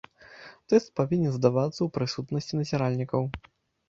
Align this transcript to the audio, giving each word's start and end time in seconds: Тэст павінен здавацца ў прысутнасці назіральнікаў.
Тэст 0.71 0.87
павінен 0.99 1.33
здавацца 1.35 1.71
ў 1.83 1.87
прысутнасці 1.97 2.59
назіральнікаў. 2.63 3.29